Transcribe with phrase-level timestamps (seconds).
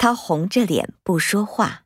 [0.00, 1.82] 他红着脸不说话。